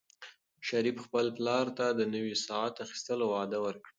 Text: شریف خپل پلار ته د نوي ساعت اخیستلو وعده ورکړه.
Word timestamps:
شریف 0.67 0.95
خپل 1.05 1.25
پلار 1.37 1.65
ته 1.77 1.85
د 1.99 2.01
نوي 2.13 2.35
ساعت 2.45 2.73
اخیستلو 2.85 3.25
وعده 3.33 3.57
ورکړه. 3.61 3.89